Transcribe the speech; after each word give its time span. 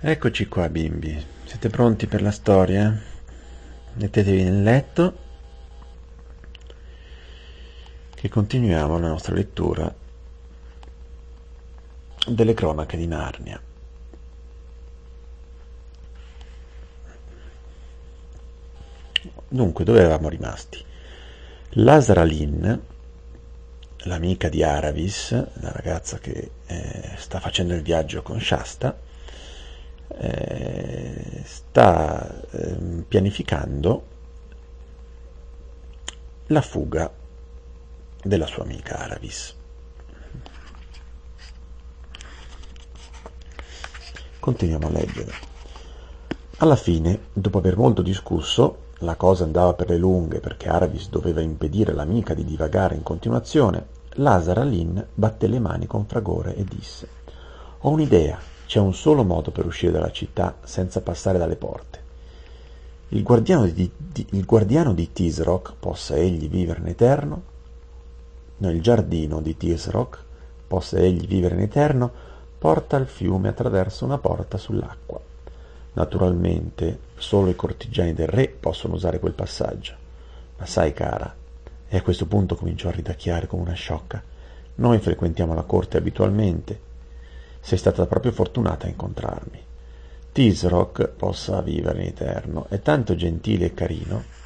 Eccoci 0.00 0.46
qua 0.46 0.68
bimbi, 0.68 1.20
siete 1.42 1.70
pronti 1.70 2.06
per 2.06 2.22
la 2.22 2.30
storia? 2.30 2.96
Mettetevi 3.94 4.44
nel 4.44 4.62
letto 4.62 5.18
che 8.14 8.28
continuiamo 8.28 8.96
la 9.00 9.08
nostra 9.08 9.34
lettura 9.34 9.92
delle 12.28 12.54
cronache 12.54 12.96
di 12.96 13.08
Narnia. 13.08 13.60
Dunque, 19.48 19.82
dove 19.82 19.98
eravamo 19.98 20.28
rimasti? 20.28 20.80
Lasara 21.70 22.22
Lynn, 22.22 22.72
l'amica 24.04 24.48
di 24.48 24.62
Aravis, 24.62 25.32
la 25.32 25.72
ragazza 25.72 26.18
che 26.18 26.52
eh, 26.66 27.14
sta 27.16 27.40
facendo 27.40 27.74
il 27.74 27.82
viaggio 27.82 28.22
con 28.22 28.40
Shasta, 28.40 29.06
eh, 30.08 31.42
sta 31.44 32.42
eh, 32.50 33.04
pianificando 33.06 34.02
la 36.46 36.62
fuga 36.62 37.12
della 38.22 38.46
sua 38.46 38.62
amica 38.62 38.98
Aravis. 38.98 39.54
Continuiamo 44.40 44.86
a 44.86 44.90
leggere. 44.90 45.32
Alla 46.58 46.76
fine, 46.76 47.26
dopo 47.32 47.58
aver 47.58 47.76
molto 47.76 48.02
discusso, 48.02 48.86
la 49.02 49.14
cosa 49.14 49.44
andava 49.44 49.74
per 49.74 49.90
le 49.90 49.98
lunghe 49.98 50.40
perché 50.40 50.68
Aravis 50.68 51.08
doveva 51.08 51.40
impedire 51.40 51.92
all'amica 51.92 52.34
di 52.34 52.44
divagare 52.44 52.96
in 52.96 53.02
continuazione, 53.02 53.86
Lazara 54.14 54.64
Lynn 54.64 54.98
batté 55.14 55.46
le 55.46 55.60
mani 55.60 55.86
con 55.86 56.06
fragore 56.06 56.56
e 56.56 56.64
disse 56.64 57.08
Ho 57.80 57.90
un'idea, 57.90 58.40
c'è 58.68 58.78
un 58.78 58.92
solo 58.92 59.24
modo 59.24 59.50
per 59.50 59.64
uscire 59.64 59.92
dalla 59.92 60.10
città 60.10 60.58
senza 60.62 61.00
passare 61.00 61.38
dalle 61.38 61.56
porte. 61.56 62.02
Il 63.08 63.22
guardiano 63.22 63.66
di, 63.66 63.90
di, 63.96 64.26
il 64.32 64.44
guardiano 64.44 64.92
di 64.92 65.10
Tisrock, 65.10 65.72
possa 65.80 66.16
egli 66.16 66.50
vivere 66.50 66.80
in 66.80 66.88
eterno, 66.88 67.42
nel 68.58 68.82
giardino 68.82 69.40
di 69.40 69.56
Tisrock, 69.56 70.22
possa 70.66 70.98
egli 70.98 71.26
vivere 71.26 71.54
in 71.54 71.62
eterno, 71.62 72.12
porta 72.58 72.98
il 72.98 73.06
fiume 73.06 73.48
attraverso 73.48 74.04
una 74.04 74.18
porta 74.18 74.58
sull'acqua. 74.58 75.18
Naturalmente, 75.94 76.98
solo 77.16 77.48
i 77.48 77.56
cortigiani 77.56 78.12
del 78.12 78.28
re 78.28 78.48
possono 78.48 78.96
usare 78.96 79.18
quel 79.18 79.32
passaggio. 79.32 79.94
Ma 80.58 80.66
sai, 80.66 80.92
cara, 80.92 81.34
e 81.88 81.96
a 81.96 82.02
questo 82.02 82.26
punto 82.26 82.54
cominciò 82.54 82.88
a 82.88 82.92
ridacchiare 82.92 83.46
come 83.46 83.62
una 83.62 83.72
sciocca, 83.72 84.22
noi 84.74 84.98
frequentiamo 84.98 85.54
la 85.54 85.62
corte 85.62 85.96
abitualmente 85.96 86.80
sei 87.60 87.78
stata 87.78 88.06
proprio 88.06 88.32
fortunata 88.32 88.86
a 88.86 88.90
incontrarmi. 88.90 89.64
Tisrock 90.32 91.08
possa 91.08 91.60
vivere 91.62 92.02
in 92.02 92.08
eterno, 92.08 92.66
è 92.68 92.80
tanto 92.80 93.14
gentile 93.14 93.66
e 93.66 93.74
carino. 93.74 94.36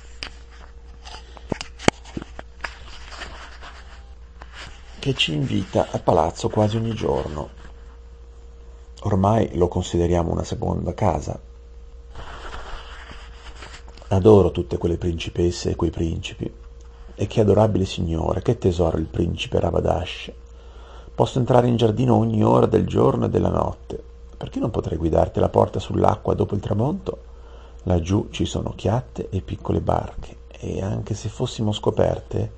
che 5.03 5.15
ci 5.15 5.35
invita 5.35 5.89
a 5.91 5.99
palazzo 5.99 6.49
quasi 6.49 6.77
ogni 6.77 6.95
giorno. 6.95 7.51
Ormai 9.01 9.57
lo 9.57 9.67
consideriamo 9.67 10.31
una 10.31 10.45
seconda 10.45 10.95
casa. 10.95 11.41
Adoro 14.07 14.53
tutte 14.53 14.79
quelle 14.79 14.99
principesse 14.99 15.71
e 15.71 15.75
quei 15.75 15.91
principi. 15.91 16.49
E 17.17 17.27
che 17.27 17.41
adorabile 17.41 17.85
signore, 17.85 18.43
che 18.43 18.59
tesoro 18.59 18.97
il 18.97 19.07
principe 19.07 19.59
Ravadash. 19.59 20.33
Posso 21.15 21.39
entrare 21.39 21.69
in 21.69 21.77
giardino 21.77 22.17
ogni 22.17 22.43
ora 22.43 22.67
del 22.67 22.87
giorno 22.87 23.27
e 23.27 23.29
della 23.29 23.51
notte. 23.51 24.03
Perché 24.37 24.59
non 24.59 24.71
potrei 24.71 24.97
guidarti 24.97 25.41
la 25.41 25.51
porta 25.51 25.79
sull'acqua 25.79 26.35
dopo 26.35 26.55
il 26.55 26.61
tramonto? 26.61 27.19
Laggiù 27.85 28.29
ci 28.31 28.45
sono 28.45 28.73
chiatte 28.75 29.29
e 29.29 29.41
piccole 29.41 29.81
barche, 29.81 30.37
e 30.51 30.83
anche 30.83 31.15
se 31.15 31.29
fossimo 31.29 31.73
scoperte, 31.73 32.51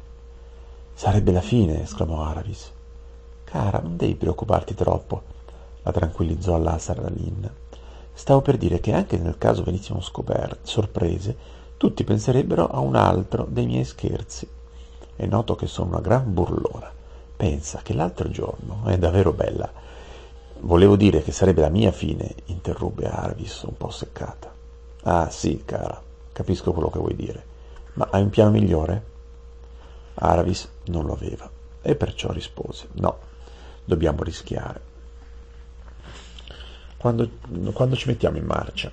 sarebbe 0.94 1.32
la 1.32 1.40
fine, 1.40 1.82
esclamò 1.82 2.22
Aravis. 2.22 2.70
Cara, 3.42 3.80
non 3.80 3.96
devi 3.96 4.14
preoccuparti 4.14 4.74
troppo, 4.74 5.22
la 5.82 5.90
tranquillizzò 5.90 6.56
Lazara 6.56 7.08
Lynn. 7.08 7.44
Stavo 8.12 8.40
per 8.40 8.56
dire 8.56 8.78
che 8.78 8.92
anche 8.92 9.18
nel 9.18 9.36
caso 9.36 9.64
venissimo 9.64 10.00
scoperte, 10.00 10.58
sorprese, 10.62 11.36
tutti 11.76 12.04
penserebbero 12.04 12.68
a 12.68 12.78
un 12.78 12.94
altro 12.94 13.46
dei 13.48 13.66
miei 13.66 13.84
scherzi. 13.84 14.48
È 15.16 15.26
noto 15.26 15.56
che 15.56 15.66
sono 15.66 15.88
una 15.88 16.00
gran 16.00 16.32
burlona. 16.32 16.93
Pensa 17.36 17.80
che 17.82 17.94
l'altro 17.94 18.30
giorno 18.30 18.84
è 18.86 18.96
davvero 18.98 19.32
bella. 19.32 19.70
Volevo 20.60 20.96
dire 20.96 21.22
che 21.22 21.32
sarebbe 21.32 21.60
la 21.60 21.68
mia 21.68 21.92
fine, 21.92 22.34
interruppe 22.46 23.06
Arvis 23.06 23.62
un 23.62 23.76
po' 23.76 23.90
seccata. 23.90 24.52
Ah 25.02 25.28
sì, 25.30 25.62
cara, 25.64 26.00
capisco 26.32 26.72
quello 26.72 26.90
che 26.90 26.98
vuoi 26.98 27.16
dire. 27.16 27.44
Ma 27.94 28.08
hai 28.10 28.22
un 28.22 28.30
piano 28.30 28.50
migliore? 28.50 29.12
Aravis 30.14 30.68
non 30.86 31.06
lo 31.06 31.12
aveva 31.12 31.50
e 31.82 31.94
perciò 31.96 32.32
rispose: 32.32 32.88
No, 32.92 33.18
dobbiamo 33.84 34.22
rischiare. 34.22 34.92
Quando, 36.96 37.28
quando 37.72 37.96
ci 37.96 38.08
mettiamo 38.08 38.38
in 38.38 38.44
marcia? 38.44 38.90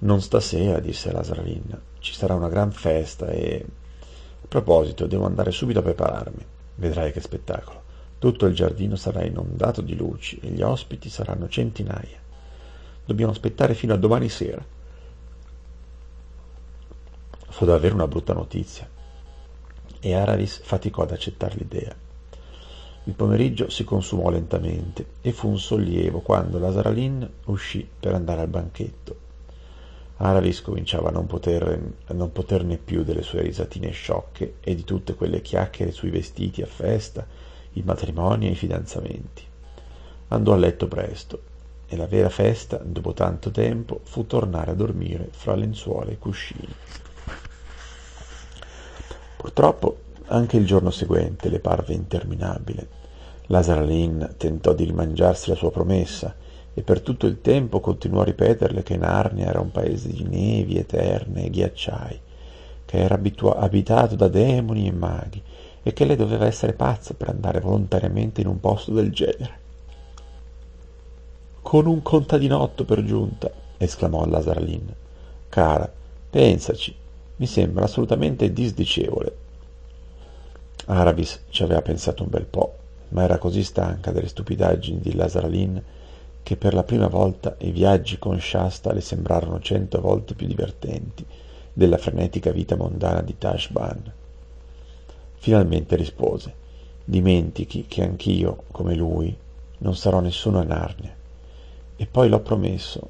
Non 0.00 0.20
stasera, 0.20 0.80
disse 0.80 1.10
Lasravin. 1.10 1.80
Ci 1.98 2.12
sarà 2.12 2.34
una 2.34 2.48
gran 2.48 2.70
festa 2.72 3.28
e 3.28 3.64
proposito, 4.54 5.08
devo 5.08 5.26
andare 5.26 5.50
subito 5.50 5.80
a 5.80 5.82
prepararmi. 5.82 6.46
Vedrai 6.76 7.10
che 7.10 7.20
spettacolo. 7.20 7.82
Tutto 8.20 8.46
il 8.46 8.54
giardino 8.54 8.94
sarà 8.94 9.24
inondato 9.24 9.80
di 9.80 9.96
luci 9.96 10.38
e 10.40 10.48
gli 10.48 10.62
ospiti 10.62 11.08
saranno 11.08 11.48
centinaia. 11.48 12.20
Dobbiamo 13.04 13.32
aspettare 13.32 13.74
fino 13.74 13.94
a 13.94 13.96
domani 13.96 14.28
sera. 14.28 14.64
Fu 17.48 17.64
davvero 17.64 17.96
una 17.96 18.06
brutta 18.06 18.32
notizia 18.32 18.88
e 19.98 20.14
Aravis 20.14 20.60
faticò 20.62 21.02
ad 21.02 21.10
accettare 21.10 21.56
l'idea. 21.56 21.94
Il 23.06 23.12
pomeriggio 23.14 23.68
si 23.70 23.82
consumò 23.82 24.30
lentamente 24.30 25.06
e 25.20 25.32
fu 25.32 25.48
un 25.48 25.58
sollievo 25.58 26.20
quando 26.20 26.60
la 26.60 26.70
Saralin 26.70 27.28
uscì 27.46 27.86
per 27.98 28.14
andare 28.14 28.42
al 28.42 28.48
banchetto. 28.48 29.23
Aravis 30.16 30.62
cominciava 30.62 31.08
a 31.08 31.12
non, 31.12 31.26
poter, 31.26 31.92
a 32.06 32.12
non 32.12 32.30
poterne 32.30 32.76
più 32.76 33.02
delle 33.02 33.22
sue 33.22 33.42
risatine 33.42 33.90
sciocche 33.90 34.56
e 34.60 34.74
di 34.74 34.84
tutte 34.84 35.14
quelle 35.14 35.42
chiacchiere 35.42 35.90
sui 35.90 36.10
vestiti 36.10 36.62
a 36.62 36.66
festa, 36.66 37.26
i 37.72 37.82
matrimoni 37.82 38.46
e 38.46 38.50
i 38.52 38.56
fidanzamenti. 38.56 39.42
Andò 40.28 40.52
a 40.52 40.56
letto 40.56 40.86
presto 40.86 41.42
e 41.88 41.96
la 41.96 42.06
vera 42.06 42.28
festa, 42.28 42.80
dopo 42.82 43.12
tanto 43.12 43.50
tempo, 43.50 44.00
fu 44.04 44.26
tornare 44.26 44.70
a 44.70 44.74
dormire 44.74 45.28
fra 45.32 45.56
lenzuola 45.56 46.10
e 46.10 46.18
cuscini. 46.18 46.74
Purtroppo 49.36 49.98
anche 50.26 50.56
il 50.56 50.64
giorno 50.64 50.90
seguente 50.90 51.48
le 51.48 51.58
parve 51.58 51.92
interminabile. 51.92 53.02
Lasaralin 53.46 54.34
tentò 54.38 54.72
di 54.72 54.84
rimangiarsi 54.84 55.50
la 55.50 55.54
sua 55.54 55.70
promessa 55.70 56.34
e 56.74 56.82
per 56.82 57.00
tutto 57.00 57.26
il 57.26 57.40
tempo 57.40 57.78
continuò 57.78 58.22
a 58.22 58.24
ripeterle 58.24 58.82
che 58.82 58.96
Narnia 58.96 59.46
era 59.46 59.60
un 59.60 59.70
paese 59.70 60.08
di 60.08 60.24
nevi 60.24 60.76
eterne 60.76 61.44
e 61.44 61.50
ghiacciai, 61.50 62.20
che 62.84 62.98
era 62.98 63.14
abitua- 63.14 63.56
abitato 63.58 64.16
da 64.16 64.28
demoni 64.28 64.88
e 64.88 64.92
maghi 64.92 65.42
e 65.82 65.92
che 65.92 66.04
lei 66.04 66.16
doveva 66.16 66.46
essere 66.46 66.72
pazza 66.72 67.14
per 67.14 67.28
andare 67.28 67.60
volontariamente 67.60 68.40
in 68.40 68.48
un 68.48 68.58
posto 68.58 68.92
del 68.92 69.12
genere. 69.12 69.62
Con 71.62 71.86
un 71.86 72.02
contadinotto 72.02 72.84
per 72.84 73.04
giunta, 73.04 73.50
esclamò 73.78 74.26
Lasaralin. 74.26 74.92
Cara, 75.48 75.90
pensaci, 76.30 76.94
mi 77.36 77.46
sembra 77.46 77.84
assolutamente 77.84 78.52
disdicevole. 78.52 79.36
Aravis 80.86 81.44
ci 81.50 81.62
aveva 81.62 81.82
pensato 81.82 82.22
un 82.22 82.30
bel 82.30 82.44
po', 82.44 82.74
ma 83.10 83.22
era 83.22 83.38
così 83.38 83.62
stanca 83.62 84.10
delle 84.10 84.28
stupidaggini 84.28 85.00
di 85.00 85.14
Lasaralin 85.14 85.82
che 86.44 86.56
per 86.56 86.74
la 86.74 86.82
prima 86.82 87.08
volta 87.08 87.56
i 87.60 87.70
viaggi 87.70 88.18
con 88.18 88.38
Shasta 88.38 88.92
le 88.92 89.00
sembrarono 89.00 89.60
cento 89.60 89.98
volte 89.98 90.34
più 90.34 90.46
divertenti 90.46 91.24
della 91.72 91.96
frenetica 91.96 92.52
vita 92.52 92.76
mondana 92.76 93.22
di 93.22 93.38
Tashban. 93.38 94.12
Finalmente 95.36 95.96
rispose: 95.96 96.54
Dimentichi 97.02 97.86
che 97.88 98.02
anch'io, 98.02 98.64
come 98.70 98.94
lui, 98.94 99.34
non 99.78 99.96
sarò 99.96 100.20
nessuno 100.20 100.60
a 100.60 100.64
Narnia. 100.64 101.14
E 101.96 102.06
poi 102.06 102.28
l'ho 102.28 102.40
promesso. 102.40 103.08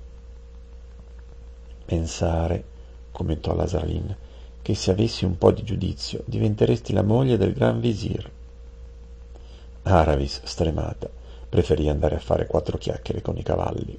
Pensare, 1.84 2.64
commentò 3.10 3.52
Lasaralin, 3.56 4.16
che 4.62 4.75
se 4.76 4.92
avessi 4.92 5.25
un 5.25 5.36
po' 5.36 5.50
di 5.50 5.64
giudizio 5.64 6.22
diventeresti 6.25 6.92
la 6.92 7.02
moglie 7.02 7.36
del 7.36 7.52
gran 7.52 7.81
visir. 7.81 8.31
Aravis, 9.82 10.40
stremata, 10.44 11.10
preferì 11.55 11.89
andare 11.89 12.17
a 12.17 12.19
fare 12.19 12.49
quattro 12.49 12.79
chiacchiere 12.79 13.23
con 13.23 13.37
i 13.37 13.45
cavalli. 13.45 13.97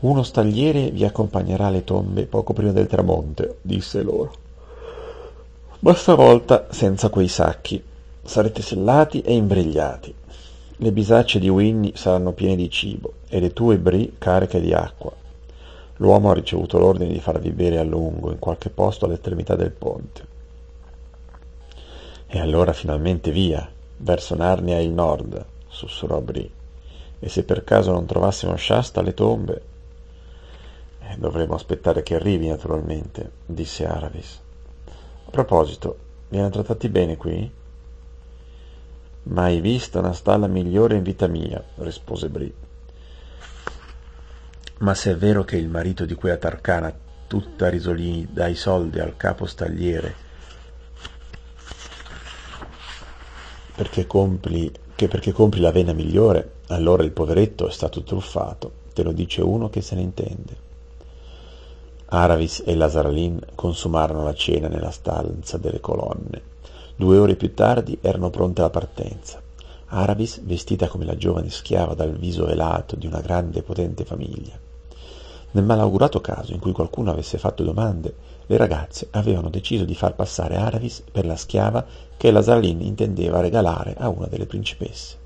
Uno 0.00 0.22
stagliere 0.22 0.90
vi 0.90 1.04
accompagnerà 1.04 1.66
alle 1.66 1.84
tombe 1.84 2.24
poco 2.24 2.54
prima 2.54 2.72
del 2.72 2.86
tramonto, 2.86 3.56
disse 3.60 4.00
loro. 4.00 4.32
Ma 5.80 5.92
stavolta 5.92 6.68
senza 6.70 7.10
quei 7.10 7.28
sacchi. 7.28 7.84
Sarete 8.22 8.62
sellati 8.62 9.20
e 9.20 9.34
imbrigliati. 9.34 10.14
Le 10.76 10.90
bisacce 10.90 11.38
di 11.38 11.50
Winnie 11.50 11.96
saranno 11.96 12.32
piene 12.32 12.56
di 12.56 12.70
cibo 12.70 13.12
e 13.28 13.38
le 13.38 13.52
tue 13.52 13.76
brie 13.76 14.12
cariche 14.16 14.58
di 14.58 14.72
acqua. 14.72 15.12
L'uomo 15.96 16.30
ha 16.30 16.34
ricevuto 16.34 16.78
l'ordine 16.78 17.12
di 17.12 17.20
farvi 17.20 17.50
bere 17.50 17.76
a 17.76 17.84
lungo 17.84 18.30
in 18.30 18.38
qualche 18.38 18.70
posto 18.70 19.04
all'estremità 19.04 19.54
del 19.54 19.72
ponte. 19.72 20.26
E 22.26 22.40
allora 22.40 22.72
finalmente 22.72 23.30
via, 23.30 23.70
verso 24.02 24.34
Narnia 24.34 24.80
il 24.80 24.90
nord, 24.90 25.44
sussurrò 25.68 26.20
Brie. 26.20 26.50
E 27.18 27.28
se 27.28 27.44
per 27.44 27.62
caso 27.62 27.92
non 27.92 28.06
trovassimo 28.06 28.56
Shasta 28.56 29.00
alle 29.00 29.14
tombe? 29.14 29.62
Eh, 31.00 31.16
dovremo 31.18 31.54
aspettare 31.54 32.02
che 32.02 32.16
arrivi, 32.16 32.48
naturalmente, 32.48 33.30
disse 33.46 33.86
Aravis. 33.86 34.40
A 35.26 35.30
proposito, 35.30 35.98
viene 36.28 36.50
trattati 36.50 36.88
bene 36.88 37.16
qui? 37.16 37.50
Mai 39.24 39.60
vista 39.60 40.00
una 40.00 40.12
stalla 40.12 40.48
migliore 40.48 40.96
in 40.96 41.04
vita 41.04 41.28
mia, 41.28 41.62
rispose 41.76 42.28
Brie. 42.28 42.54
Ma 44.78 44.94
se 44.94 45.12
è 45.12 45.16
vero 45.16 45.44
che 45.44 45.56
il 45.56 45.68
marito 45.68 46.04
di 46.04 46.14
quella 46.14 46.36
Tarcana, 46.38 46.92
tutta 47.28 47.68
risolini, 47.68 48.26
dà 48.32 48.48
i 48.48 48.56
soldi 48.56 48.98
al 48.98 49.16
capo 49.16 49.46
stagliere 49.46 50.30
perché 53.74 54.06
compri, 54.06 54.70
che 54.94 55.08
perché 55.08 55.32
compri 55.32 55.60
la 55.60 55.72
vena 55.72 55.92
migliore, 55.92 56.56
allora 56.68 57.02
il 57.02 57.12
poveretto 57.12 57.68
è 57.68 57.70
stato 57.72 58.02
truffato, 58.02 58.70
te 58.92 59.02
lo 59.02 59.12
dice 59.12 59.42
uno 59.42 59.70
che 59.70 59.80
se 59.80 59.94
ne 59.94 60.02
intende. 60.02 60.70
Aravis 62.06 62.62
e 62.66 62.74
Lazaralin 62.74 63.40
consumarono 63.54 64.22
la 64.22 64.34
cena 64.34 64.68
nella 64.68 64.90
stanza 64.90 65.56
delle 65.56 65.80
colonne. 65.80 66.50
Due 66.94 67.16
ore 67.16 67.36
più 67.36 67.54
tardi 67.54 67.98
erano 68.02 68.28
pronte 68.28 68.60
alla 68.60 68.68
partenza. 68.68 69.40
Aravis, 69.86 70.42
vestita 70.42 70.88
come 70.88 71.06
la 71.06 71.16
giovane 71.16 71.48
schiava 71.48 71.94
dal 71.94 72.12
viso 72.12 72.44
velato 72.44 72.96
di 72.96 73.06
una 73.06 73.20
grande 73.20 73.60
e 73.60 73.62
potente 73.62 74.04
famiglia. 74.04 74.58
Nel 75.52 75.64
malaugurato 75.64 76.20
caso 76.20 76.52
in 76.52 76.60
cui 76.60 76.72
qualcuno 76.72 77.10
avesse 77.10 77.38
fatto 77.38 77.62
domande, 77.62 78.14
le 78.46 78.56
ragazze 78.56 79.08
avevano 79.10 79.48
deciso 79.48 79.84
di 79.84 79.94
far 79.94 80.14
passare 80.14 80.56
Aravis 80.56 81.02
per 81.10 81.24
la 81.24 81.36
schiava 81.36 81.84
che 82.16 82.30
Lazarlin 82.30 82.80
intendeva 82.80 83.40
regalare 83.40 83.94
a 83.98 84.08
una 84.08 84.26
delle 84.26 84.46
principesse. 84.46 85.16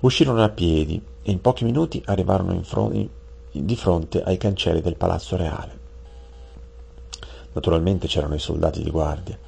Uscirono 0.00 0.42
a 0.42 0.48
piedi 0.48 1.00
e 1.22 1.30
in 1.30 1.40
pochi 1.40 1.64
minuti 1.64 2.02
arrivarono 2.06 2.60
fron- 2.62 3.08
di 3.50 3.76
fronte 3.76 4.22
ai 4.22 4.36
cancelli 4.36 4.80
del 4.80 4.96
palazzo 4.96 5.36
reale. 5.36 5.80
Naturalmente 7.52 8.06
c'erano 8.06 8.34
i 8.34 8.40
soldati 8.40 8.82
di 8.82 8.90
guardia, 8.90 9.38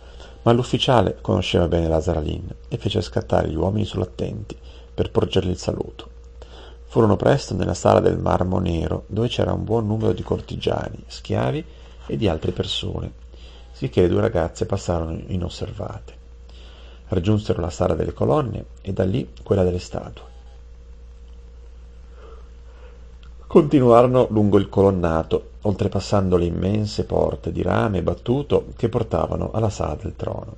ma 0.43 0.53
l'ufficiale 0.53 1.19
conosceva 1.21 1.69
bene 1.69 1.89
Lazaralin 1.89 2.55
e 2.69 2.77
fece 2.77 3.01
scattare 3.01 3.49
gli 3.49 3.57
uomini 3.57 3.85
sull'attenti 3.85 4.57
per 4.95 5.11
porgergli 5.11 5.51
il 5.51 5.59
saluto. 5.59 6.11
Furono 6.85 7.17
presto 7.17 7.55
nella 7.55 7.75
sala 7.75 8.01
del 8.01 8.19
marmo 8.19 8.59
nero, 8.59 9.05
dove 9.09 9.29
c'era 9.29 9.53
un 9.53 9.65
buon 9.65 9.87
numero 9.87 10.13
di 10.13 10.23
cortigiani, 10.23 11.03
schiavi 11.07 11.65
e 12.07 12.17
di 12.17 12.29
altre 12.29 12.53
persone, 12.53 13.13
sicché 13.73 14.03
le 14.03 14.09
due 14.09 14.21
ragazze 14.21 14.67
passarono 14.67 15.21
inosservate. 15.27 16.23
Raggiunsero 17.09 17.61
la 17.61 17.71
sala 17.71 17.95
delle 17.95 18.13
colonne 18.13 18.65
e 18.81 18.93
da 18.93 19.05
lì 19.05 19.31
quella 19.43 19.63
delle 19.63 19.79
statue. 19.79 20.33
Continuarono 23.47 24.27
lungo 24.31 24.59
il 24.59 24.69
colonnato, 24.69 25.51
oltrepassando 25.63 26.37
le 26.37 26.47
immense 26.47 27.05
porte 27.05 27.53
di 27.53 27.63
rame 27.63 28.03
battuto 28.03 28.67
che 28.77 28.89
portavano 28.89 29.53
alla 29.53 29.71
sala 29.71 29.95
del 29.95 30.17
trono. 30.17 30.57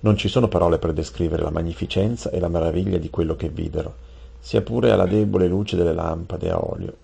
Non 0.00 0.16
ci 0.16 0.28
sono 0.28 0.48
parole 0.48 0.78
per 0.78 0.92
descrivere 0.92 1.42
la 1.42 1.50
magnificenza 1.50 2.30
e 2.30 2.40
la 2.40 2.48
meraviglia 2.48 2.98
di 2.98 3.10
quello 3.10 3.36
che 3.36 3.48
videro, 3.48 3.94
sia 4.38 4.62
pure 4.62 4.92
alla 4.92 5.06
debole 5.06 5.46
luce 5.46 5.76
delle 5.76 5.92
lampade 5.92 6.50
a 6.50 6.58
olio. 6.58 7.03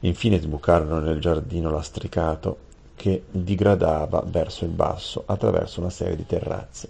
Infine 0.00 0.40
sbucarono 0.40 0.98
nel 0.98 1.20
giardino 1.20 1.70
lastricato 1.70 2.68
che 2.96 3.24
digradava 3.30 4.22
verso 4.26 4.64
il 4.64 4.70
basso 4.70 5.22
attraverso 5.26 5.80
una 5.80 5.90
serie 5.90 6.16
di 6.16 6.26
terrazze. 6.26 6.88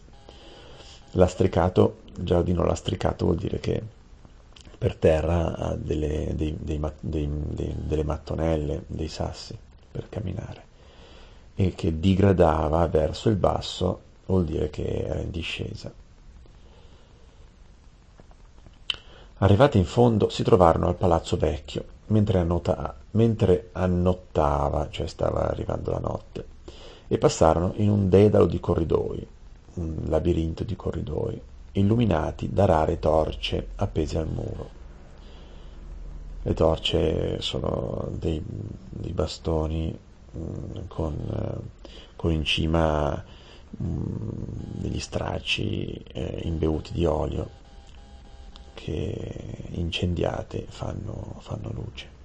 Lastricato, 1.13 2.01
giardino 2.19 2.65
lastricato 2.65 3.25
vuol 3.25 3.37
dire 3.37 3.59
che 3.59 3.83
per 4.79 4.97
terra 4.97 5.57
ha 5.57 5.75
delle, 5.75 6.33
dei, 6.35 6.57
dei, 6.59 6.81
dei, 7.01 7.75
delle 7.77 8.05
mattonelle, 8.05 8.85
dei 8.87 9.09
sassi 9.09 9.57
per 9.91 10.09
camminare 10.09 10.69
e 11.55 11.75
che 11.75 12.01
digradava 12.01 12.87
verso 12.87 13.29
il 13.29 13.37
basso 13.37 14.01
vuol 14.27 14.45
dire 14.45 14.71
che 14.71 15.05
era 15.05 15.21
in 15.21 15.31
discesa. 15.31 15.93
Arrivati 19.39 19.79
in 19.79 19.85
fondo 19.85 20.29
si 20.29 20.43
trovarono 20.43 20.89
al 20.89 20.97
palazzo 20.97 21.37
vecchio, 21.37 21.85
mentre, 22.11 22.39
annota, 22.39 22.97
mentre 23.13 23.71
annottava, 23.73 24.89
cioè 24.91 25.07
stava 25.07 25.49
arrivando 25.49 25.91
la 25.91 25.99
notte, 25.99 26.47
e 27.09 27.19
passarono 27.19 27.73
in 27.77 27.91
un 27.91 28.09
dedalo 28.09 28.47
di 28.47 28.61
corridoi, 28.61 29.27
un 29.75 29.97
labirinto 30.07 30.65
di 30.65 30.77
corridoi, 30.77 31.41
illuminati 31.73 32.53
da 32.53 32.65
rare 32.67 32.99
torce 32.99 33.69
appese 33.77 34.19
al 34.19 34.29
muro. 34.29 34.79
Le 36.43 36.55
torce 36.55 37.41
sono 37.41 38.09
dei, 38.13 38.43
dei 38.45 39.13
bastoni 39.13 39.97
mm, 40.37 40.87
con, 40.89 41.15
eh, 41.15 41.91
con, 42.17 42.33
in 42.33 42.45
cima 42.45 43.23
mm, 43.83 44.19
degli 44.79 45.01
stracci 45.01 46.03
eh, 46.13 46.41
imbevuti 46.45 46.93
di 46.93 47.05
olio 47.05 47.59
che 48.83 49.67
incendiate 49.73 50.65
fanno, 50.69 51.37
fanno 51.41 51.71
luce. 51.73 52.19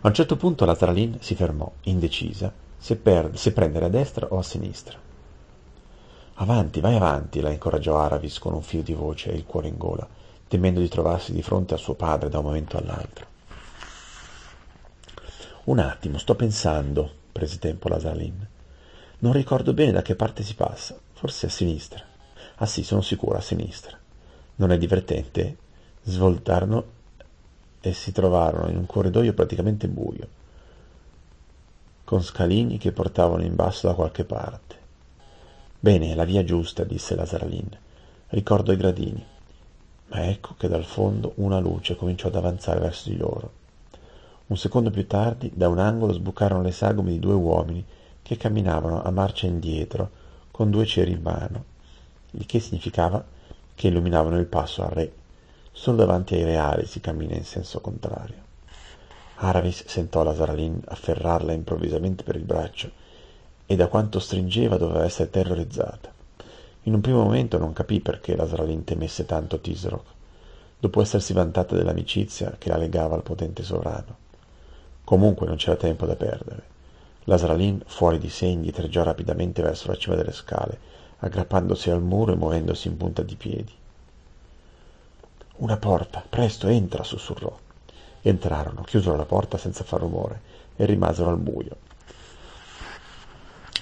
A 0.00 0.08
un 0.08 0.14
certo 0.14 0.36
punto 0.36 0.64
la 0.64 0.74
Tralin 0.74 1.18
si 1.20 1.34
fermò, 1.34 1.70
indecisa, 1.82 2.52
se, 2.76 2.96
per, 2.96 3.30
se 3.34 3.52
prendere 3.52 3.86
a 3.86 3.88
destra 3.88 4.26
o 4.30 4.38
a 4.38 4.42
sinistra. 4.42 4.98
Avanti, 6.34 6.80
vai 6.80 6.96
avanti, 6.96 7.40
la 7.40 7.50
incoraggiò 7.50 7.98
Aravis 7.98 8.38
con 8.38 8.52
un 8.52 8.62
filo 8.62 8.82
di 8.82 8.92
voce 8.92 9.30
e 9.30 9.36
il 9.36 9.46
cuore 9.46 9.68
in 9.68 9.78
gola, 9.78 10.06
temendo 10.48 10.80
di 10.80 10.88
trovarsi 10.88 11.32
di 11.32 11.42
fronte 11.42 11.74
a 11.74 11.78
suo 11.78 11.94
padre 11.94 12.28
da 12.28 12.38
un 12.38 12.44
momento 12.44 12.76
all'altro. 12.76 13.26
Un 15.64 15.78
attimo, 15.78 16.18
sto 16.18 16.34
pensando, 16.34 17.10
prese 17.32 17.58
tempo 17.58 17.88
la 17.88 17.98
Tralin. 17.98 18.46
Non 19.18 19.32
ricordo 19.32 19.72
bene 19.72 19.92
da 19.92 20.02
che 20.02 20.14
parte 20.14 20.42
si 20.42 20.54
passa, 20.54 20.98
forse 21.12 21.46
a 21.46 21.50
sinistra. 21.50 22.02
Ah 22.56 22.66
sì, 22.66 22.82
sono 22.82 23.00
sicuro, 23.00 23.38
a 23.38 23.40
sinistra. 23.40 23.96
Non 24.56 24.72
è 24.72 24.78
divertente? 24.78 25.56
Svoltarono 26.08 26.84
e 27.80 27.92
si 27.92 28.12
trovarono 28.12 28.70
in 28.70 28.76
un 28.76 28.86
corridoio 28.86 29.32
praticamente 29.32 29.88
buio, 29.88 30.28
con 32.04 32.22
scalini 32.22 32.78
che 32.78 32.92
portavano 32.92 33.42
in 33.42 33.56
basso 33.56 33.88
da 33.88 33.94
qualche 33.94 34.22
parte. 34.22 34.76
Bene, 35.80 36.14
la 36.14 36.22
via 36.22 36.44
giusta, 36.44 36.84
disse 36.84 37.16
la 37.16 37.26
Saralin. 37.26 37.68
Ricordo 38.28 38.70
i 38.70 38.76
gradini. 38.76 39.26
Ma 40.10 40.28
ecco 40.28 40.54
che 40.56 40.68
dal 40.68 40.84
fondo 40.84 41.32
una 41.38 41.58
luce 41.58 41.96
cominciò 41.96 42.28
ad 42.28 42.36
avanzare 42.36 42.78
verso 42.78 43.08
di 43.08 43.16
loro. 43.16 43.50
Un 44.46 44.56
secondo 44.56 44.90
più 44.90 45.08
tardi, 45.08 45.50
da 45.52 45.68
un 45.68 45.80
angolo 45.80 46.12
sbucarono 46.12 46.62
le 46.62 46.70
sagome 46.70 47.10
di 47.10 47.18
due 47.18 47.34
uomini 47.34 47.84
che 48.22 48.36
camminavano 48.36 49.02
a 49.02 49.10
marcia 49.10 49.48
indietro 49.48 50.10
con 50.52 50.70
due 50.70 50.86
ceri 50.86 51.10
in 51.10 51.22
mano, 51.22 51.64
il 52.30 52.46
che 52.46 52.60
significava 52.60 53.24
che 53.74 53.88
illuminavano 53.88 54.38
il 54.38 54.46
passo 54.46 54.84
al 54.84 54.90
re. 54.90 55.12
Solo 55.78 55.98
davanti 55.98 56.34
ai 56.34 56.42
reali 56.42 56.86
si 56.86 57.00
cammina 57.00 57.34
in 57.34 57.44
senso 57.44 57.82
contrario. 57.82 58.42
Aravis 59.36 59.84
sentò 59.84 60.22
la 60.22 60.34
Saralin 60.34 60.80
afferrarla 60.82 61.52
improvvisamente 61.52 62.24
per 62.24 62.34
il 62.34 62.44
braccio 62.44 62.90
e 63.66 63.76
da 63.76 63.86
quanto 63.86 64.18
stringeva 64.18 64.78
doveva 64.78 65.04
essere 65.04 65.28
terrorizzata. 65.28 66.10
In 66.84 66.94
un 66.94 67.02
primo 67.02 67.22
momento 67.22 67.58
non 67.58 67.74
capì 67.74 68.00
perché 68.00 68.34
la 68.34 68.48
Saralin 68.48 68.84
temesse 68.84 69.26
tanto 69.26 69.60
Tisroc, 69.60 70.04
dopo 70.80 71.02
essersi 71.02 71.34
vantata 71.34 71.76
dell'amicizia 71.76 72.56
che 72.58 72.70
la 72.70 72.78
legava 72.78 73.14
al 73.14 73.22
potente 73.22 73.62
sovrano. 73.62 74.16
Comunque 75.04 75.46
non 75.46 75.56
c'era 75.56 75.76
tempo 75.76 76.06
da 76.06 76.16
perdere. 76.16 76.62
La 77.24 77.36
Saralin, 77.36 77.82
fuori 77.84 78.18
di 78.18 78.30
sé, 78.30 78.46
indietreggiò 78.46 79.02
rapidamente 79.02 79.60
verso 79.60 79.88
la 79.88 79.96
cima 79.96 80.16
delle 80.16 80.32
scale, 80.32 80.78
aggrappandosi 81.18 81.90
al 81.90 82.02
muro 82.02 82.32
e 82.32 82.36
muovendosi 82.36 82.88
in 82.88 82.96
punta 82.96 83.22
di 83.22 83.36
piedi. 83.36 83.72
Una 85.58 85.78
porta, 85.78 86.22
presto, 86.28 86.68
entra, 86.68 87.02
sussurrò. 87.02 87.58
Entrarono, 88.20 88.82
chiusero 88.82 89.16
la 89.16 89.24
porta 89.24 89.56
senza 89.56 89.84
far 89.84 90.00
rumore 90.00 90.40
e 90.76 90.84
rimasero 90.84 91.30
al 91.30 91.38
buio. 91.38 91.76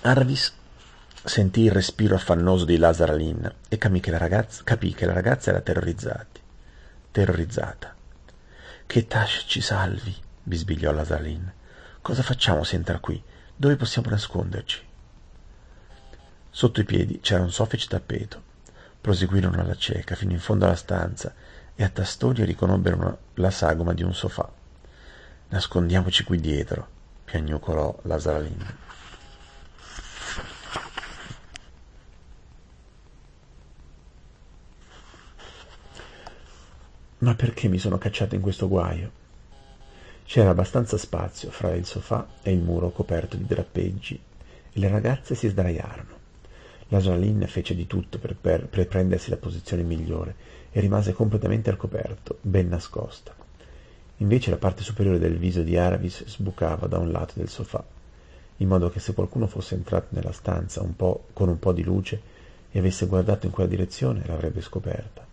Arvis 0.02 0.54
sentì 1.24 1.62
il 1.62 1.72
respiro 1.72 2.14
affannoso 2.14 2.64
di 2.64 2.76
Lazaralin 2.76 3.52
e 3.68 3.78
capì 3.78 3.98
che 3.98 4.12
la 4.12 4.18
ragazza, 4.18 4.62
capì 4.62 4.94
che 4.94 5.06
la 5.06 5.14
ragazza 5.14 5.50
era 5.50 5.62
terrorizzata. 5.62 6.40
terrorizzata. 7.10 7.94
Che 8.86 9.06
Tash 9.06 9.44
ci 9.48 9.60
salvi, 9.60 10.14
bisbigliò 10.42 10.92
Lazaralin. 10.92 11.52
Cosa 12.00 12.22
facciamo 12.22 12.62
se 12.62 12.76
entra 12.76 13.00
qui? 13.00 13.20
Dove 13.56 13.76
possiamo 13.76 14.10
nasconderci? 14.10 14.80
Sotto 16.50 16.80
i 16.80 16.84
piedi 16.84 17.18
c'era 17.20 17.42
un 17.42 17.50
soffice 17.50 17.88
tappeto. 17.88 18.42
Proseguirono 19.00 19.60
alla 19.60 19.74
cieca 19.74 20.14
fino 20.14 20.32
in 20.32 20.40
fondo 20.40 20.66
alla 20.66 20.76
stanza 20.76 21.34
e 21.76 21.82
a 21.82 21.88
tastoni 21.88 22.44
riconobbero 22.44 23.18
la 23.34 23.50
sagoma 23.50 23.94
di 23.94 24.02
un 24.02 24.14
sofà. 24.14 24.50
Nascondiamoci 25.48 26.24
qui 26.24 26.38
dietro, 26.40 26.86
piagnucolò 27.24 27.96
la 28.02 28.18
Saralin. 28.18 28.76
Ma 37.18 37.34
perché 37.34 37.68
mi 37.68 37.78
sono 37.78 37.96
cacciato 37.98 38.34
in 38.34 38.40
questo 38.40 38.68
guaio? 38.68 39.22
C'era 40.26 40.50
abbastanza 40.50 40.98
spazio 40.98 41.50
fra 41.50 41.72
il 41.74 41.86
sofà 41.86 42.26
e 42.42 42.52
il 42.52 42.60
muro 42.60 42.90
coperto 42.90 43.36
di 43.36 43.46
drappeggi 43.46 44.14
e 44.72 44.78
le 44.78 44.88
ragazze 44.88 45.34
si 45.34 45.48
sdraiarono. 45.48 46.22
La 46.88 46.98
Jaline 46.98 47.46
fece 47.46 47.74
di 47.74 47.86
tutto 47.86 48.18
per, 48.18 48.36
per, 48.36 48.66
per 48.66 48.86
prendersi 48.88 49.30
la 49.30 49.36
posizione 49.36 49.82
migliore 49.82 50.34
e 50.76 50.80
rimase 50.80 51.12
completamente 51.12 51.70
al 51.70 51.76
coperto, 51.76 52.38
ben 52.40 52.66
nascosta. 52.66 53.32
Invece 54.16 54.50
la 54.50 54.56
parte 54.56 54.82
superiore 54.82 55.20
del 55.20 55.38
viso 55.38 55.62
di 55.62 55.76
Aravis 55.76 56.24
sbucava 56.24 56.88
da 56.88 56.98
un 56.98 57.12
lato 57.12 57.34
del 57.36 57.48
sofà, 57.48 57.84
in 58.56 58.66
modo 58.66 58.90
che 58.90 58.98
se 58.98 59.14
qualcuno 59.14 59.46
fosse 59.46 59.76
entrato 59.76 60.08
nella 60.10 60.32
stanza 60.32 60.82
un 60.82 60.96
con 60.96 61.48
un 61.48 61.60
po' 61.60 61.72
di 61.72 61.84
luce 61.84 62.20
e 62.72 62.80
avesse 62.80 63.06
guardato 63.06 63.46
in 63.46 63.52
quella 63.52 63.70
direzione 63.70 64.24
l'avrebbe 64.26 64.60
scoperta. 64.60 65.24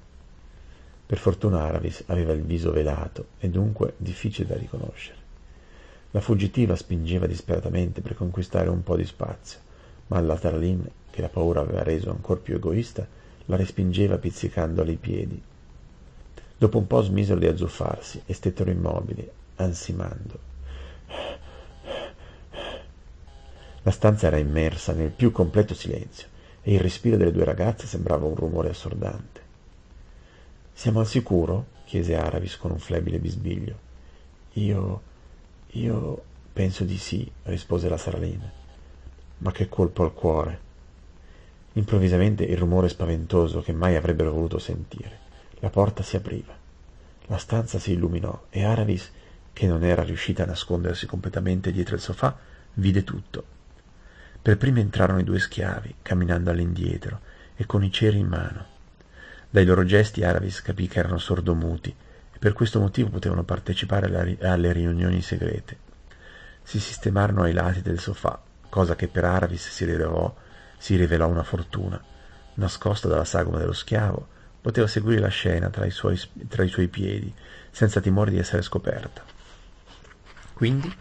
Per 1.08 1.18
fortuna 1.18 1.64
Aravis 1.64 2.04
aveva 2.06 2.34
il 2.34 2.44
viso 2.44 2.72
velato 2.72 3.30
e 3.40 3.50
dunque 3.50 3.96
difficile 3.98 4.48
da 4.48 4.56
riconoscere. 4.56 5.18
La 6.12 6.22
fuggitiva 6.22 6.76
spingeva 6.76 7.26
disperatamente 7.26 8.02
per 8.02 8.14
conquistare 8.14 8.70
un 8.70 8.84
po' 8.84 8.96
di 8.96 9.06
spazio, 9.06 9.58
ma 10.08 10.22
la 10.22 10.38
Tarlin, 10.38 10.88
che 11.10 11.22
la 11.22 11.30
paura 11.30 11.62
aveva 11.62 11.82
reso 11.82 12.12
ancor 12.12 12.42
più 12.42 12.54
egoista, 12.54 13.08
la 13.52 13.58
respingeva 13.58 14.18
pizzicandole 14.18 14.94
i 14.94 14.96
piedi. 14.96 15.42
Dopo 16.58 16.78
un 16.78 16.88
po' 16.88 17.02
smisero 17.02 17.38
di 17.38 17.48
azzuffarsi 17.48 18.22
e 18.26 18.34
stettero 18.34 18.72
immobili, 18.72 19.30
ansimando. 19.58 20.40
La 23.82 23.92
stanza 23.92 24.28
era 24.28 24.38
immersa 24.38 24.94
nel 24.94 25.10
più 25.10 25.32
completo 25.32 25.74
silenzio 25.74 26.28
e 26.62 26.76
il 26.76 26.80
respiro 26.80 27.18
delle 27.18 27.34
due 27.34 27.44
ragazze 27.44 27.88
sembrava 27.88 28.26
un 28.26 28.36
rumore 28.36 28.70
assordante. 28.70 29.42
Siamo 30.72 31.02
al 31.02 31.08
sicuro? 31.08 31.80
chiese 31.84 32.16
Aravis 32.16 32.56
con 32.56 32.72
un 32.72 32.80
flebile 32.80 33.20
bisbiglio. 33.20 33.76
Io. 34.54 35.02
io. 35.72 36.24
penso 36.54 36.86
di 36.86 36.98
sì, 36.98 37.30
rispose 37.44 37.90
la 37.90 37.98
Saralina. 37.98 38.50
Ma 39.40 39.52
che 39.52 39.68
colpo 39.68 40.04
al 40.04 40.14
cuore! 40.14 40.70
Improvvisamente 41.74 42.44
il 42.44 42.58
rumore 42.58 42.90
spaventoso 42.90 43.62
che 43.62 43.72
mai 43.72 43.96
avrebbero 43.96 44.32
voluto 44.32 44.60
sentire. 44.60 45.20
La 45.60 45.70
porta 45.70 46.04
si 46.04 46.18
apriva. 46.18 46.54
La 47.28 47.38
stanza 47.38 47.80
si 47.80 47.94
illuminò 47.94 48.48
e 48.50 48.66
Aravis, 48.66 49.10
che 49.54 49.68
non 49.68 49.84
era 49.84 50.04
riuscita 50.04 50.44
a 50.44 50.48
nascondersi 50.48 51.06
completamente 51.06 51.72
dietro 51.72 51.96
il 51.96 52.02
sofà, 52.02 52.38
vide 52.74 53.04
tutto. 53.04 53.44
Per 54.42 54.58
prima 54.58 54.80
entrarono 54.80 55.20
i 55.20 55.24
due 55.24 55.40
schiavi, 55.40 55.96
camminando 56.02 56.50
all'indietro 56.50 57.20
e 57.56 57.66
con 57.66 57.84
i 57.84 57.92
ceri 57.92 58.18
in 58.18 58.28
mano. 58.28 58.66
Dai 59.50 59.64
loro 59.66 59.86
gesti 59.86 60.24
Aravis 60.24 60.62
capì 60.62 60.88
che 60.88 61.00
erano 61.00 61.20
sordomuti 61.20 61.90
e 62.34 62.38
per 62.38 62.54
questo 62.54 62.80
motivo 62.80 63.10
potevano 63.10 63.44
partecipare 63.44 64.38
alle 64.42 64.74
riunioni 64.74 65.22
segrete. 65.22 65.78
Si 66.64 66.80
sistemarono 66.80 67.44
ai 67.44 67.54
lati 67.54 67.82
del 67.82 68.00
sofà, 68.00 68.42
cosa 68.68 68.96
che 68.96 69.08
per 69.08 69.26
Aravis 69.26 69.70
si 69.70 69.86
rivelò, 69.86 70.34
si 70.82 70.96
rivelò 70.96 71.28
una 71.28 71.44
fortuna. 71.44 72.04
Nascosto 72.56 73.08
dalla 73.08 73.24
sagoma 73.24 73.60
dello 73.60 73.72
schiavo, 73.72 74.28
poteva 74.60 74.88
seguire 74.88 75.22
la 75.22 75.28
scena 75.28 75.70
tra 75.70 75.86
i, 75.86 75.92
suoi, 75.92 76.20
tra 76.48 76.64
i 76.64 76.70
suoi 76.70 76.88
piedi, 76.88 77.32
senza 77.70 78.02
timore 78.02 78.32
di 78.32 78.40
essere 78.40 78.64
scoperta. 78.64 79.24
Quindi 80.54 80.92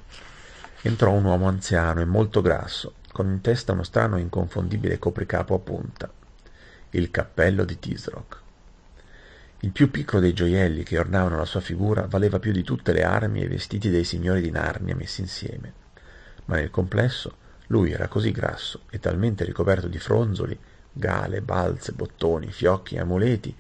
entrò 0.83 1.13
un 1.13 1.25
uomo 1.25 1.49
anziano 1.49 2.03
e 2.03 2.05
molto 2.05 2.43
grasso, 2.43 2.97
con 3.11 3.27
in 3.31 3.41
testa 3.41 3.73
uno 3.73 3.83
strano 3.83 4.19
e 4.19 4.21
inconfondibile 4.21 4.99
copricapo 4.99 5.55
a 5.55 5.59
punta 5.59 6.13
il 6.91 7.11
cappello 7.11 7.65
di 7.65 7.79
Tisroc. 7.79 8.39
Il 9.61 9.71
più 9.71 9.91
piccolo 9.91 10.21
dei 10.21 10.35
gioielli 10.35 10.83
che 10.83 10.99
ornavano 10.99 11.39
la 11.39 11.47
sua 11.47 11.61
figura 11.61 12.07
valeva 12.07 12.39
più 12.39 12.53
di 12.53 12.65
tutte 12.65 12.93
le 12.93 13.03
armi 13.03 13.41
e 13.41 13.45
i 13.45 13.49
vestiti 13.49 13.89
dei 13.89 14.05
signori 14.05 14.43
di 14.43 14.51
Narnia 14.51 14.95
messi 14.95 15.23
insieme. 15.23 15.73
Ma 16.47 16.57
nel 16.57 16.71
complesso 16.71 17.37
lui 17.71 17.93
era 17.93 18.09
così 18.09 18.33
grasso 18.33 18.83
e 18.91 18.99
talmente 18.99 19.45
ricoperto 19.45 19.87
di 19.87 19.99
fronzoli, 19.99 20.59
gale, 20.93 21.41
balze, 21.41 21.93
bottoni, 21.93 22.51
fiocchi 22.51 22.99
amuleti, 22.99 23.55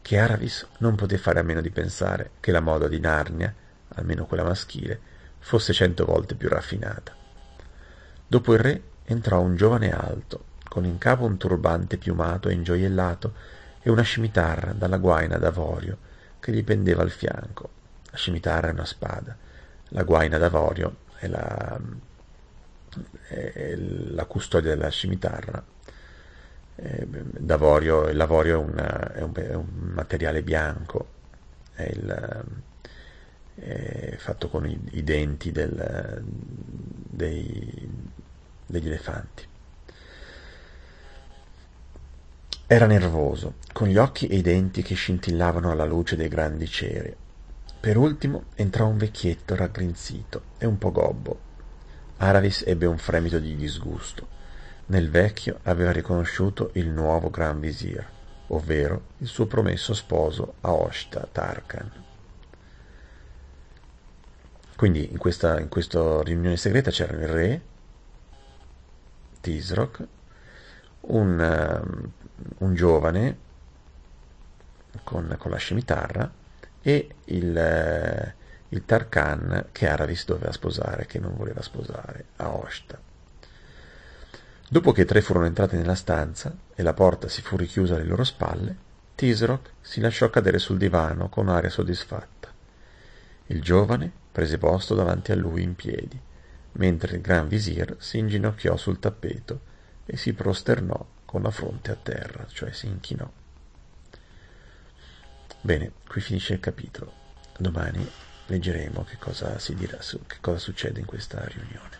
che 0.00 0.18
Aravis 0.18 0.66
non 0.78 0.94
poté 0.94 1.18
fare 1.18 1.40
a 1.40 1.42
meno 1.42 1.60
di 1.60 1.70
pensare 1.70 2.30
che 2.40 2.52
la 2.52 2.60
moda 2.60 2.88
di 2.88 2.98
Narnia, 2.98 3.54
almeno 3.88 4.24
quella 4.24 4.44
maschile, 4.44 4.98
fosse 5.38 5.74
cento 5.74 6.06
volte 6.06 6.34
più 6.36 6.48
raffinata. 6.48 7.14
Dopo 8.26 8.54
il 8.54 8.60
re 8.60 8.82
entrò 9.04 9.40
un 9.40 9.56
giovane 9.56 9.90
alto, 9.90 10.44
con 10.66 10.86
in 10.86 10.96
capo 10.96 11.24
un 11.24 11.36
turbante 11.36 11.98
piumato 11.98 12.48
e 12.48 12.54
ingioiellato 12.54 13.34
e 13.82 13.90
una 13.90 14.02
scimitarra 14.02 14.72
dalla 14.72 14.96
guaina 14.96 15.36
d'avorio 15.36 15.98
che 16.40 16.52
gli 16.52 16.64
pendeva 16.64 17.02
al 17.02 17.10
fianco. 17.10 17.70
La 18.10 18.16
scimitarra 18.16 18.68
è 18.68 18.72
una 18.72 18.86
spada, 18.86 19.36
la 19.88 20.02
guaina 20.02 20.38
d'avorio 20.38 20.96
è 21.16 21.26
la, 21.26 21.78
la 24.12 24.24
custodia 24.24 24.70
della 24.70 24.88
scimitarra. 24.88 25.62
D'avorio, 26.74 28.10
l'avorio 28.12 28.54
è, 28.54 28.64
una, 28.64 29.12
è, 29.12 29.20
un, 29.22 29.32
è, 29.34 29.54
un, 29.54 29.66
materiale 29.92 30.42
bianco, 30.42 31.08
è, 31.74 31.82
il, 31.82 32.44
è 33.56 34.16
fatto 34.16 34.48
con 34.48 34.66
i, 34.66 34.80
i 34.92 35.04
denti 35.04 35.52
del, 35.52 36.22
dei, 36.22 37.90
degli 38.66 38.86
elefanti. 38.86 39.48
Era 42.66 42.86
nervoso, 42.86 43.54
con 43.72 43.88
gli 43.88 43.96
occhi 43.96 44.28
e 44.28 44.36
i 44.36 44.42
denti 44.42 44.82
che 44.82 44.94
scintillavano 44.94 45.72
alla 45.72 45.84
luce 45.84 46.14
dei 46.14 46.28
grandi 46.28 46.68
ceri. 46.68 47.14
Per 47.80 47.96
ultimo 47.96 48.44
entrò 48.54 48.86
un 48.86 48.96
vecchietto 48.96 49.56
raggrinzito 49.56 50.42
e 50.56 50.66
un 50.66 50.78
po' 50.78 50.92
gobbo. 50.92 51.48
Aravis 52.22 52.64
ebbe 52.66 52.86
un 52.86 52.98
fremito 52.98 53.38
di 53.38 53.56
disgusto. 53.56 54.38
Nel 54.86 55.10
vecchio 55.10 55.60
aveva 55.64 55.92
riconosciuto 55.92 56.70
il 56.74 56.88
nuovo 56.88 57.30
gran 57.30 57.60
visir, 57.60 58.06
ovvero 58.48 59.02
il 59.18 59.26
suo 59.26 59.46
promesso 59.46 59.94
sposo 59.94 60.54
Aoshta 60.60 61.28
Tarkan. 61.30 62.04
Quindi 64.76 65.10
in 65.10 65.18
questa, 65.18 65.60
in 65.60 65.68
questa 65.68 66.22
riunione 66.22 66.56
segreta 66.56 66.90
c'erano 66.90 67.22
il 67.22 67.28
re, 67.28 67.60
Tisroc, 69.40 70.06
un 71.02 72.10
un 72.58 72.74
giovane 72.74 73.38
con, 75.04 75.34
con 75.38 75.50
la 75.50 75.56
scimitarra 75.56 76.30
e 76.82 77.08
il, 77.26 77.56
eh, 77.56 78.34
il 78.70 78.84
Tarkan 78.84 79.66
che 79.72 79.88
Aravis 79.88 80.24
doveva 80.24 80.52
sposare, 80.52 81.06
che 81.06 81.18
non 81.18 81.34
voleva 81.36 81.62
sposare, 81.62 82.26
a 82.36 82.54
Oshta. 82.54 82.98
Dopo 84.68 84.92
che 84.92 85.02
i 85.02 85.04
tre 85.04 85.20
furono 85.20 85.46
entrati 85.46 85.76
nella 85.76 85.96
stanza 85.96 86.54
e 86.74 86.82
la 86.82 86.92
porta 86.92 87.28
si 87.28 87.42
fu 87.42 87.56
richiusa 87.56 87.96
alle 87.96 88.04
loro 88.04 88.22
spalle, 88.22 88.88
Tisroc 89.16 89.70
si 89.80 90.00
lasciò 90.00 90.30
cadere 90.30 90.58
sul 90.58 90.78
divano 90.78 91.28
con 91.28 91.48
aria 91.48 91.70
soddisfatta. 91.70 92.48
Il 93.46 93.60
giovane 93.60 94.10
prese 94.30 94.58
posto 94.58 94.94
davanti 94.94 95.32
a 95.32 95.36
lui 95.36 95.62
in 95.62 95.74
piedi, 95.74 96.18
mentre 96.72 97.16
il 97.16 97.20
gran 97.20 97.48
visir 97.48 97.96
si 97.98 98.18
inginocchiò 98.18 98.76
sul 98.76 99.00
tappeto 99.00 99.60
e 100.06 100.16
si 100.16 100.32
prosternò 100.32 101.04
con 101.24 101.42
la 101.42 101.50
fronte 101.50 101.90
a 101.90 101.96
terra, 102.00 102.46
cioè 102.46 102.72
si 102.72 102.86
inchinò. 102.86 103.28
Bene, 105.62 105.92
qui 106.06 106.20
finisce 106.20 106.52
il 106.52 106.60
capitolo. 106.60 107.12
Domani 107.58 108.08
leggeremo 108.50 109.04
che 109.04 109.16
cosa 109.16 109.58
si 109.60 109.74
dirà, 109.74 109.98
che 109.98 110.38
cosa 110.40 110.58
succede 110.58 110.98
in 110.98 111.06
questa 111.06 111.44
riunione. 111.44 111.98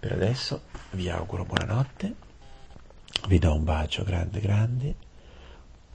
Per 0.00 0.12
adesso 0.12 0.62
vi 0.92 1.10
auguro 1.10 1.44
buonanotte, 1.44 2.14
vi 3.28 3.38
do 3.38 3.54
un 3.54 3.64
bacio 3.64 4.02
grande 4.02 4.40
grande, 4.40 4.94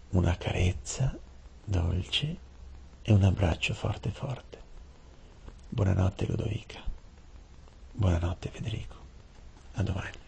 una 0.10 0.38
carezza 0.38 1.17
dolce 1.63 2.38
e 3.01 3.12
un 3.12 3.24
abbraccio 3.24 3.74
forte 3.74 4.12
forte. 4.12 4.60
Buonanotte 5.69 6.27
Ludovica, 6.27 6.81
buonanotte 7.93 8.50
Federico, 8.50 8.95
a 9.74 9.83
domani. 9.83 10.20